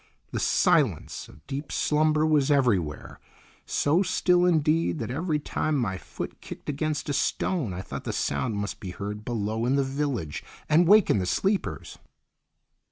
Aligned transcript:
The 0.31 0.39
silence 0.39 1.29
of 1.29 1.45
deep 1.45 1.71
slumber 1.71 2.25
was 2.25 2.49
everywhere; 2.49 3.19
so 3.67 4.01
still, 4.01 4.45
indeed, 4.47 4.97
that 4.97 5.11
every 5.11 5.37
time 5.37 5.77
my 5.77 5.99
foot 5.99 6.41
kicked 6.41 6.67
against 6.67 7.07
a 7.09 7.13
stone 7.13 7.71
I 7.71 7.83
thought 7.83 8.05
the 8.05 8.11
sound 8.11 8.55
must 8.57 8.79
be 8.79 8.89
heard 8.89 9.23
below 9.23 9.63
in 9.67 9.75
the 9.75 9.83
village 9.83 10.43
and 10.67 10.87
waken 10.87 11.19
the 11.19 11.27
sleepers. 11.27 11.99